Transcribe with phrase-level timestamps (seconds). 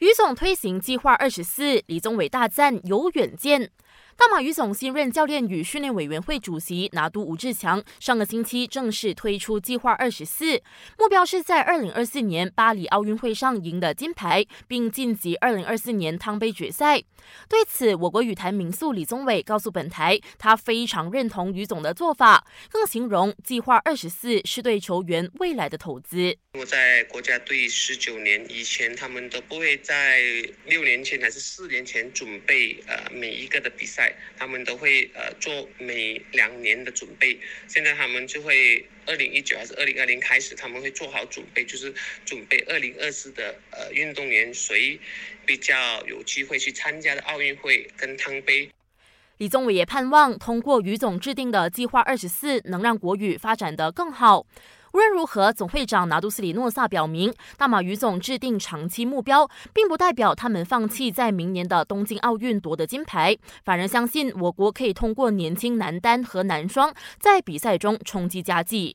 [0.00, 3.70] 于总推行计划二十四，李宗伟大赞有远见。
[4.16, 10.60] 大马羽总新任教练与训练委员会主席拿督吴志强上个星期正式推出计划二十四，
[10.98, 17.02] 目标是在二零二四年巴黎奥运会上赢得金牌，并晋级二零二四年汤杯决赛。
[17.48, 26.36] 对此，我国羽坛名宿李宗伟告诉本台，他非常认同于总的做法，更形容计划二十四是对球员未来的投资。
[26.58, 30.20] 我在国家队十九年以前，他们都不会在
[30.66, 34.14] 六年前还是四年前准备呃每一个的比赛。
[34.38, 41.92] 他们都会呃做每两年的准备，现在他们就会二零一九还是二零二零开始，他们会做好准备，就是
[42.24, 44.98] 准备二零二四的呃运动员谁
[45.44, 48.70] 比较有机会去参加的奥运会跟汤杯。
[49.40, 54.44] 李宗伟也盼望通过于总制定的计划二十四，能让国语发展得更好。
[54.92, 68.88] 无论如何，总会长拿杜斯里诺萨表明，大马于总制定长期目标，并不代表他们放弃在明年的东京奥运夺得金牌，反而相信我国可以通过年轻男单和男双在比赛中冲击佳绩。